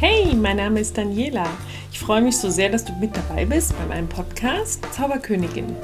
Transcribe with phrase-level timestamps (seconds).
[0.00, 1.46] Hey, mein Name ist Daniela.
[1.92, 5.76] Ich freue mich so sehr, dass du mit dabei bist bei meinem Podcast Zauberkönigin.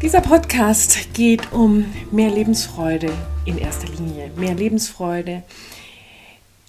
[0.00, 3.10] Dieser Podcast geht um mehr Lebensfreude
[3.46, 4.30] in erster Linie.
[4.36, 5.42] Mehr Lebensfreude,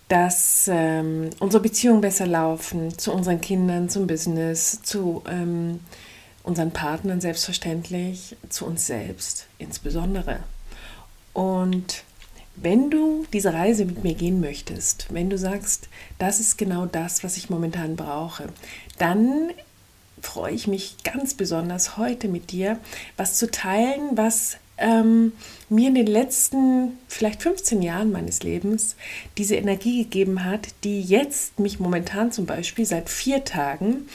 [0.07, 5.79] dass ähm, unsere Beziehungen besser laufen zu unseren Kindern, zum Business, zu ähm,
[6.41, 10.39] unseren Partnern selbstverständlich, zu uns selbst insbesondere.
[11.33, 12.03] Und
[12.61, 17.23] wenn du diese Reise mit mir gehen möchtest, wenn du sagst, das ist genau das,
[17.23, 18.49] was ich momentan brauche,
[18.97, 19.49] dann
[20.21, 22.79] freue ich mich ganz besonders heute mit dir,
[23.17, 25.33] was zu teilen, was ähm,
[25.69, 28.95] mir in den letzten vielleicht 15 Jahren meines Lebens
[29.37, 34.07] diese Energie gegeben hat, die jetzt mich momentan zum Beispiel seit vier Tagen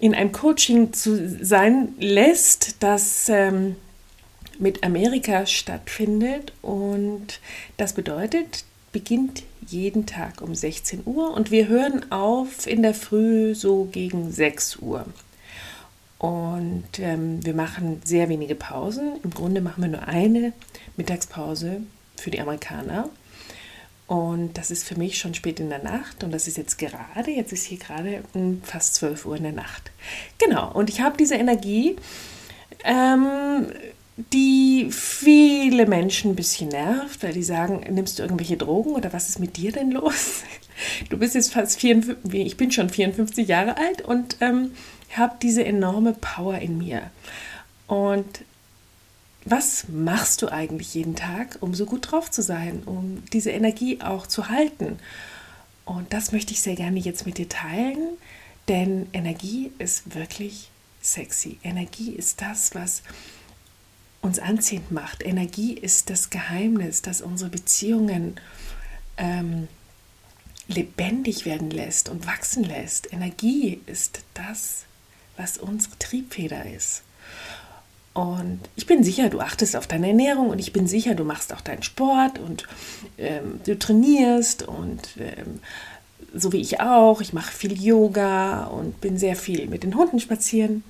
[0.00, 3.76] in einem Coaching zu sein lässt, das ähm,
[4.58, 6.52] mit Amerika stattfindet.
[6.62, 7.40] Und
[7.76, 13.54] das bedeutet, beginnt jeden Tag um 16 Uhr und wir hören auf in der Früh
[13.54, 15.06] so gegen 6 Uhr.
[16.18, 19.20] Und ähm, wir machen sehr wenige Pausen.
[19.22, 20.52] Im Grunde machen wir nur eine
[20.96, 21.82] Mittagspause
[22.16, 23.10] für die Amerikaner.
[24.06, 27.30] Und das ist für mich schon spät in der Nacht und das ist jetzt gerade,
[27.30, 28.22] jetzt ist hier gerade
[28.62, 29.90] fast 12 Uhr in der Nacht.
[30.38, 31.96] Genau, und ich habe diese Energie
[32.84, 33.66] ähm,
[34.16, 39.28] die viele Menschen ein bisschen nervt, weil die sagen, nimmst du irgendwelche Drogen oder was
[39.28, 40.42] ist mit dir denn los?
[41.08, 44.72] Du bist jetzt fast 54, ich bin schon 54 Jahre alt und ähm,
[45.16, 47.12] habe diese enorme Power in mir.
[47.86, 48.40] Und
[49.44, 54.00] was machst du eigentlich jeden Tag, um so gut drauf zu sein, um diese Energie
[54.00, 54.98] auch zu halten?
[55.84, 58.16] Und das möchte ich sehr gerne jetzt mit dir teilen,
[58.68, 60.70] denn Energie ist wirklich
[61.02, 61.58] sexy.
[61.62, 63.02] Energie ist das, was
[64.24, 65.22] uns anziehend macht.
[65.22, 68.36] Energie ist das Geheimnis, das unsere Beziehungen
[69.18, 69.68] ähm,
[70.66, 73.12] lebendig werden lässt und wachsen lässt.
[73.12, 74.84] Energie ist das,
[75.36, 77.02] was unsere Triebfeder ist.
[78.14, 81.52] Und ich bin sicher, du achtest auf deine Ernährung und ich bin sicher, du machst
[81.52, 82.66] auch deinen Sport und
[83.18, 85.60] ähm, du trainierst und ähm,
[86.32, 87.20] so wie ich auch.
[87.20, 90.82] Ich mache viel Yoga und bin sehr viel mit den Hunden spazieren.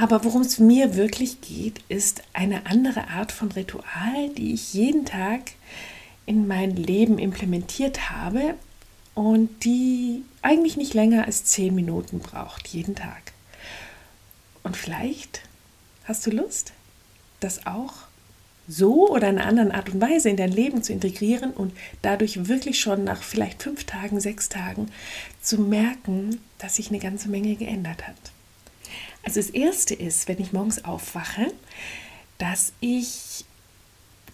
[0.00, 5.04] Aber worum es mir wirklich geht, ist eine andere Art von Ritual, die ich jeden
[5.04, 5.52] Tag
[6.24, 8.54] in mein Leben implementiert habe
[9.14, 13.34] und die eigentlich nicht länger als zehn Minuten braucht, jeden Tag.
[14.62, 15.42] Und vielleicht
[16.04, 16.72] hast du Lust,
[17.40, 17.92] das auch
[18.66, 22.48] so oder in einer anderen Art und Weise in dein Leben zu integrieren und dadurch
[22.48, 24.90] wirklich schon nach vielleicht fünf Tagen, sechs Tagen
[25.42, 28.16] zu merken, dass sich eine ganze Menge geändert hat.
[29.22, 31.52] Also das Erste ist, wenn ich morgens aufwache,
[32.38, 33.44] dass ich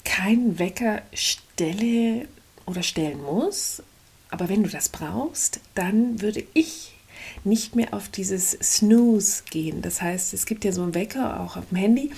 [0.05, 2.29] keinen Wecker stelle
[2.67, 3.83] oder stellen muss.
[4.31, 6.96] Aber wenn du das brauchst, dann würde ich
[7.45, 9.83] nicht mehr auf dieses Snooze gehen.
[9.83, 12.11] Das heißt, es gibt ja so einen Wecker auch auf dem Handy,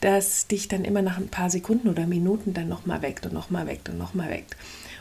[0.00, 3.66] das dich dann immer nach ein paar Sekunden oder Minuten dann nochmal weckt und nochmal
[3.66, 4.56] weckt und nochmal weckt.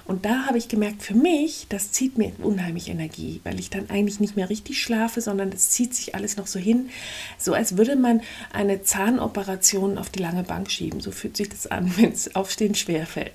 [0.10, 3.92] Und da habe ich gemerkt, für mich, das zieht mir unheimlich Energie, weil ich dann
[3.92, 6.90] eigentlich nicht mehr richtig schlafe, sondern es zieht sich alles noch so hin,
[7.38, 8.22] so als würde man
[8.52, 11.00] eine Zahnoperation auf die lange Bank schieben.
[11.00, 13.34] So fühlt sich das an, wenn es Aufstehen schwer fällt.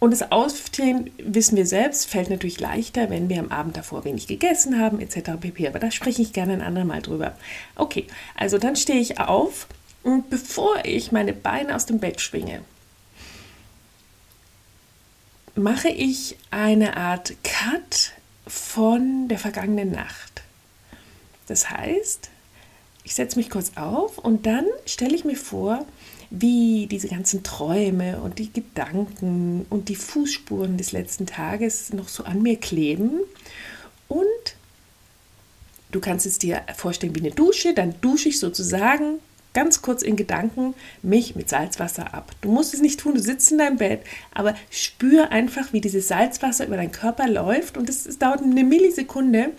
[0.00, 4.28] Und das Aufstehen, wissen wir selbst, fällt natürlich leichter, wenn wir am Abend davor wenig
[4.28, 5.32] gegessen haben, etc.
[5.40, 5.66] pp.
[5.66, 7.36] Aber da spreche ich gerne ein andermal drüber.
[7.74, 9.66] Okay, also dann stehe ich auf
[10.04, 12.62] und bevor ich meine Beine aus dem Bett schwinge,
[15.56, 18.12] mache ich eine Art Cut
[18.46, 20.42] von der vergangenen Nacht.
[21.48, 22.30] Das heißt,
[23.02, 25.84] ich setze mich kurz auf und dann stelle ich mir vor,
[26.30, 32.24] wie diese ganzen Träume und die Gedanken und die Fußspuren des letzten Tages noch so
[32.24, 33.20] an mir kleben.
[34.08, 34.26] Und
[35.90, 39.20] du kannst es dir vorstellen wie eine Dusche, dann dusche ich sozusagen
[39.54, 42.30] ganz kurz in Gedanken mich mit Salzwasser ab.
[42.42, 44.02] Du musst es nicht tun, du sitzt in deinem Bett,
[44.34, 49.50] aber spür einfach, wie dieses Salzwasser über deinen Körper läuft und es, dauert eine Millisekunde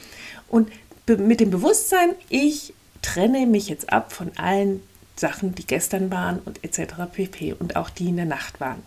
[0.47, 0.69] und
[1.07, 4.81] mit dem Bewusstsein, ich trenne mich jetzt ab von allen
[5.19, 6.93] Sachen, die gestern waren und etc.
[7.11, 7.53] pp.
[7.53, 8.81] und auch die in der Nacht waren.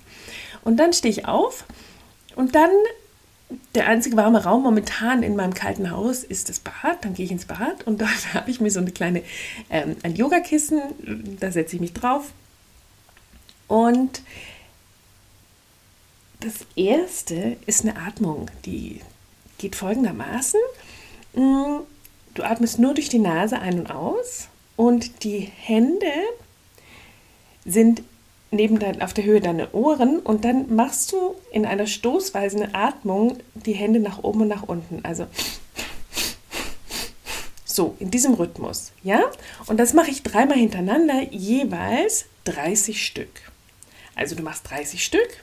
[0.62, 1.64] Und dann stehe ich auf
[2.37, 2.70] und dann
[3.75, 7.05] der einzige warme Raum momentan in meinem kalten Haus ist das Bad.
[7.05, 9.23] Dann gehe ich ins Bad und dort habe ich mir so eine kleine,
[9.70, 10.81] ähm, ein Yogakissen,
[11.40, 12.32] da setze ich mich drauf.
[13.69, 14.23] Und
[16.40, 19.00] das erste ist eine Atmung, die
[19.58, 20.61] geht folgendermaßen.
[21.34, 21.81] Mm,
[22.34, 26.12] du atmest nur durch die Nase ein und aus und die Hände
[27.64, 28.02] sind
[28.50, 33.38] neben dein, auf der Höhe deiner Ohren und dann machst du in einer stoßweisen Atmung
[33.54, 35.04] die Hände nach oben und nach unten.
[35.04, 35.26] Also
[37.64, 39.22] so, in diesem Rhythmus, ja?
[39.66, 43.30] Und das mache ich dreimal hintereinander, jeweils 30 Stück.
[44.14, 45.42] Also du machst 30 Stück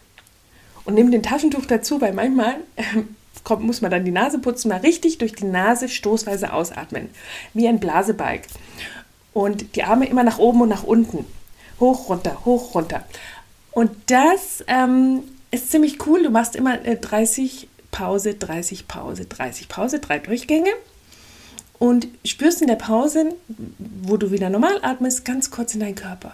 [0.85, 2.83] und nimm den Taschentuch dazu, weil manchmal äh,
[3.43, 7.09] kommt, muss man dann die Nase putzen, mal richtig durch die Nase stoßweise ausatmen,
[7.55, 8.43] wie ein Blasebalg.
[9.39, 11.25] Und die Arme immer nach oben und nach unten.
[11.79, 13.05] Hoch, runter, hoch, runter.
[13.71, 16.23] Und das ähm, ist ziemlich cool.
[16.23, 20.71] Du machst immer äh, 30 Pause, 30 Pause, 30 Pause, drei Durchgänge.
[21.77, 23.33] Und spürst in der Pause,
[23.77, 26.33] wo du wieder normal atmest, ganz kurz in deinen Körper.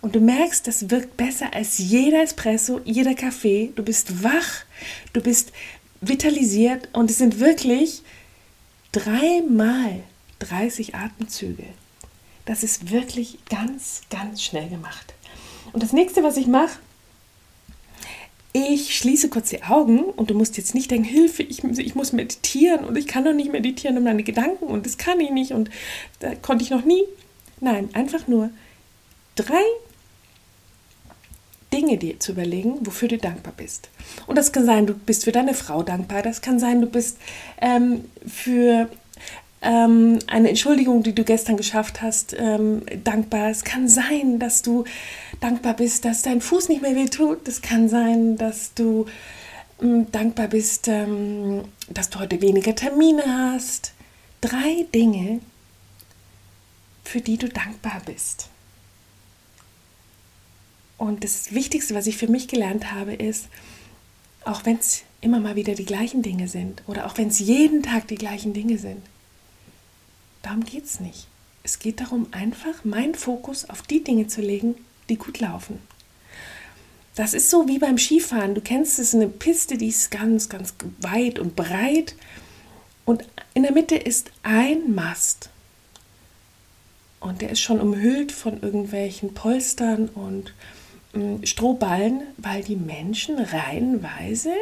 [0.00, 3.72] Und du merkst, das wirkt besser als jeder Espresso, jeder Kaffee.
[3.76, 4.64] Du bist wach,
[5.12, 5.52] du bist
[6.00, 8.02] vitalisiert und es sind wirklich
[8.90, 10.00] dreimal
[10.40, 11.66] 30 Atemzüge.
[12.44, 15.14] Das ist wirklich ganz, ganz schnell gemacht.
[15.72, 16.78] Und das nächste, was ich mache,
[18.52, 22.12] ich schließe kurz die Augen und du musst jetzt nicht denken, Hilfe, ich, ich muss
[22.12, 25.52] meditieren und ich kann doch nicht meditieren um meine Gedanken und das kann ich nicht
[25.52, 25.70] und
[26.20, 27.02] da konnte ich noch nie.
[27.60, 28.50] Nein, einfach nur
[29.34, 29.62] drei
[31.72, 33.88] Dinge dir zu überlegen, wofür du dankbar bist.
[34.28, 37.18] Und das kann sein, du bist für deine Frau dankbar, das kann sein, du bist
[37.60, 38.88] ähm, für
[39.64, 43.50] ähm, eine Entschuldigung, die du gestern geschafft hast, ähm, dankbar.
[43.50, 44.84] Es kann sein, dass du
[45.40, 47.48] dankbar bist, dass dein Fuß nicht mehr wehtut.
[47.48, 49.06] Es kann sein, dass du
[49.80, 53.94] ähm, dankbar bist, ähm, dass du heute weniger Termine hast.
[54.40, 55.40] Drei Dinge,
[57.02, 58.50] für die du dankbar bist.
[60.98, 63.48] Und das Wichtigste, was ich für mich gelernt habe, ist,
[64.44, 67.82] auch wenn es immer mal wieder die gleichen Dinge sind oder auch wenn es jeden
[67.82, 69.00] Tag die gleichen Dinge sind,
[70.44, 71.26] Darum geht es nicht.
[71.62, 74.74] Es geht darum, einfach meinen Fokus auf die Dinge zu legen,
[75.08, 75.80] die gut laufen.
[77.14, 78.54] Das ist so wie beim Skifahren.
[78.54, 82.14] Du kennst es, eine Piste, die ist ganz, ganz weit und breit.
[83.06, 83.24] Und
[83.54, 85.48] in der Mitte ist ein Mast.
[87.20, 90.52] Und der ist schon umhüllt von irgendwelchen Polstern und
[91.14, 94.52] äh, Strohballen, weil die Menschen reihenweise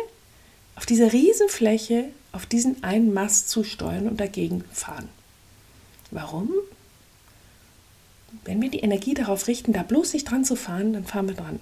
[0.77, 5.09] auf dieser Riesenfläche auf diesen einen Mast zusteuern und dagegen fahren.
[6.13, 6.51] Warum?
[8.45, 11.35] Wenn wir die Energie darauf richten, da bloß nicht dran zu fahren, dann fahren wir
[11.35, 11.59] dran.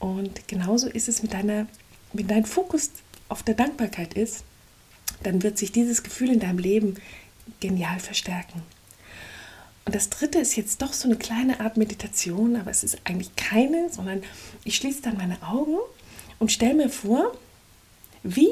[0.00, 1.66] Und genauso ist es mit deiner,
[2.12, 2.90] wenn dein Fokus
[3.28, 4.44] auf der Dankbarkeit ist,
[5.22, 6.96] dann wird sich dieses Gefühl in deinem Leben
[7.60, 8.62] genial verstärken.
[9.84, 13.36] Und das dritte ist jetzt doch so eine kleine Art Meditation, aber es ist eigentlich
[13.36, 14.22] keine, sondern
[14.64, 15.78] ich schließe dann meine Augen
[16.38, 17.36] und stelle mir vor,
[18.22, 18.50] wie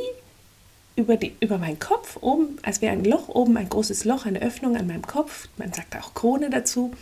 [0.96, 4.42] über, die, über meinen Kopf oben, als wäre ein Loch oben, ein großes Loch, eine
[4.42, 6.92] Öffnung an meinem Kopf, man sagt auch Krone dazu,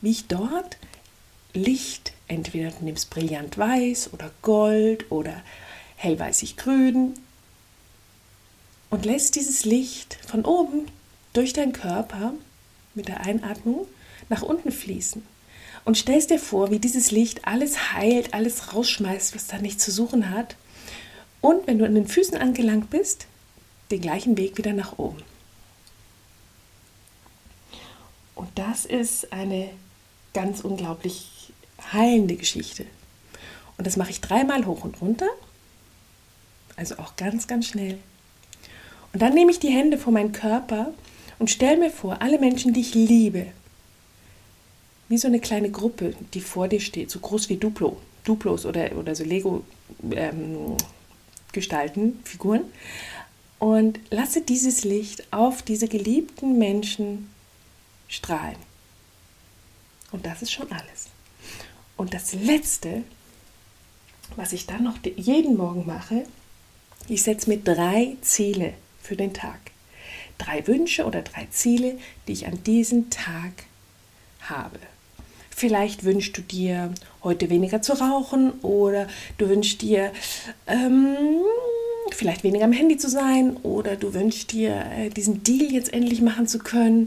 [0.00, 0.76] wie ich dort
[1.54, 5.42] Licht, entweder du nimmst brillant weiß oder gold oder
[5.96, 7.14] hellweißig grün
[8.90, 10.86] und lässt dieses Licht von oben
[11.32, 12.34] durch deinen Körper
[12.94, 13.86] mit der Einatmung
[14.28, 15.22] nach unten fließen.
[15.84, 19.92] Und stellst dir vor, wie dieses Licht alles heilt, alles rausschmeißt, was da nicht zu
[19.92, 20.56] suchen hat
[21.46, 23.28] und wenn du an den Füßen angelangt bist,
[23.92, 25.22] den gleichen Weg wieder nach oben.
[28.34, 29.70] Und das ist eine
[30.34, 31.52] ganz unglaublich
[31.92, 32.84] heilende Geschichte.
[33.78, 35.28] Und das mache ich dreimal hoch und runter,
[36.74, 37.98] also auch ganz, ganz schnell.
[39.12, 40.92] Und dann nehme ich die Hände vor meinen Körper
[41.38, 43.46] und stelle mir vor, alle Menschen, die ich liebe,
[45.08, 48.96] wie so eine kleine Gruppe, die vor dir steht, so groß wie Duplo, Duplos oder,
[48.98, 49.62] oder so Lego
[50.10, 50.76] ähm,
[51.56, 52.62] gestalten, Figuren,
[53.58, 57.30] und lasse dieses Licht auf diese geliebten Menschen
[58.06, 58.58] strahlen.
[60.12, 61.08] Und das ist schon alles.
[61.96, 63.02] Und das Letzte,
[64.36, 66.26] was ich dann noch jeden Morgen mache,
[67.08, 69.58] ich setze mir drei Ziele für den Tag.
[70.38, 73.64] Drei Wünsche oder drei Ziele, die ich an diesem Tag
[74.40, 74.78] habe.
[75.58, 76.92] Vielleicht wünschst du dir
[77.24, 79.06] heute weniger zu rauchen oder
[79.38, 80.12] du wünschst dir
[80.66, 81.16] ähm,
[82.10, 86.20] vielleicht weniger am Handy zu sein oder du wünschst dir äh, diesen Deal jetzt endlich
[86.20, 87.06] machen zu können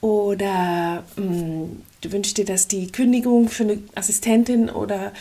[0.00, 5.12] oder ähm, du wünschst dir, dass die Kündigung für eine Assistentin oder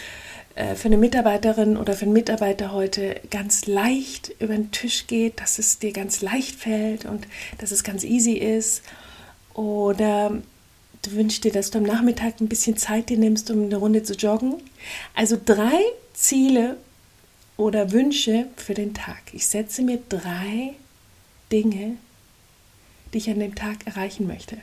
[0.54, 5.42] äh, für eine Mitarbeiterin oder für einen Mitarbeiter heute ganz leicht über den Tisch geht,
[5.42, 7.26] dass es dir ganz leicht fällt und
[7.58, 8.84] dass es ganz easy ist.
[9.56, 10.44] Oder
[11.06, 14.02] Du wünschst dir, dass du am Nachmittag ein bisschen Zeit dir nimmst, um eine Runde
[14.02, 14.56] zu joggen.
[15.14, 15.80] Also drei
[16.14, 16.78] Ziele
[17.58, 19.22] oder Wünsche für den Tag.
[19.32, 20.74] Ich setze mir drei
[21.52, 21.98] Dinge,
[23.14, 24.58] die ich an dem Tag erreichen möchte.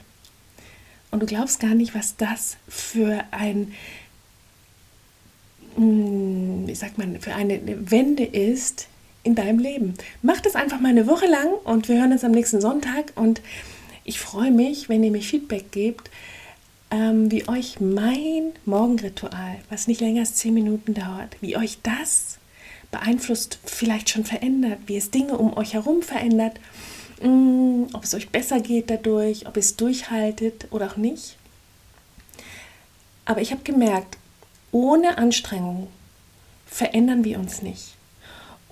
[1.12, 3.72] Und du glaubst gar nicht, was das für ein,
[5.76, 8.88] hm, wie sagt man, für eine Wende ist
[9.22, 9.94] in deinem Leben.
[10.22, 13.12] Mach das einfach mal eine Woche lang und wir hören uns am nächsten Sonntag.
[13.14, 13.40] Und
[14.04, 16.10] ich freue mich, wenn ihr mir Feedback gebt,
[16.90, 22.38] ähm, wie euch mein Morgenritual, was nicht länger als zehn Minuten dauert, wie euch das
[22.90, 26.60] beeinflusst, vielleicht schon verändert, wie es Dinge um euch herum verändert,
[27.22, 31.36] mh, mm, ob es euch besser geht dadurch, ob ihr es durchhaltet oder auch nicht.
[33.24, 34.18] Aber ich habe gemerkt,
[34.72, 35.88] ohne Anstrengung
[36.66, 37.94] verändern wir uns nicht.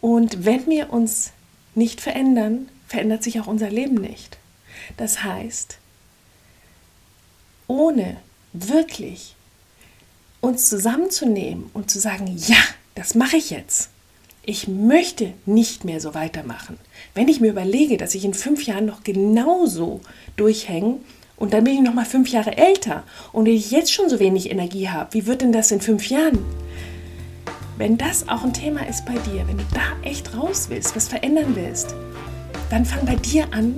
[0.01, 1.33] Und wenn wir uns
[1.75, 4.40] nicht verändern, verändert sich auch unser Leben nicht.
[4.97, 5.79] Das heißt,
[7.67, 8.17] ohne
[8.53, 9.37] wirklich
[10.41, 12.57] uns zusammenzunehmen und zu sagen, ja,
[12.95, 13.91] das mache ich jetzt.
[14.43, 16.79] Ich möchte nicht mehr so weitermachen.
[17.15, 20.01] Wenn ich mir überlege, dass ich in fünf Jahren noch genauso
[20.37, 20.97] durchhänge
[21.37, 24.51] und dann bin ich noch mal fünf Jahre älter und ich jetzt schon so wenig
[24.51, 26.39] Energie habe, wie wird denn das in fünf Jahren?
[27.77, 31.09] Wenn das auch ein Thema ist bei dir, wenn du da echt raus willst, was
[31.09, 31.95] verändern willst,
[32.71, 33.75] dann fang bei dir an.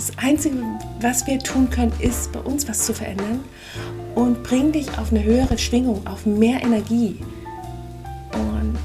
[0.00, 0.56] Das Einzige,
[1.02, 3.44] was wir tun können, ist bei uns was zu verändern
[4.14, 7.18] und bring dich auf eine höhere Schwingung, auf mehr Energie.
[8.32, 8.78] Und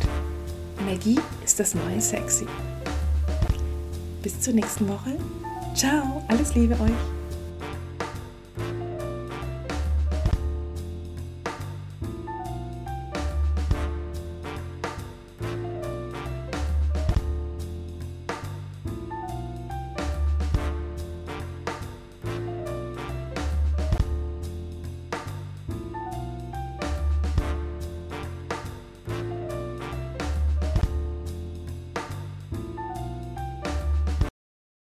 [0.82, 2.46] Energie ist das neue Sexy.
[4.24, 5.16] Bis zur nächsten Woche.
[5.74, 7.15] Ciao, alles Liebe euch.